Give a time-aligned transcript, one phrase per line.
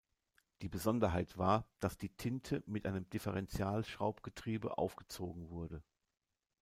[0.63, 5.83] Die Besonderheit war, dass die Tinte mit einem Differential-Schraubgetriebe aufgezogen wurde.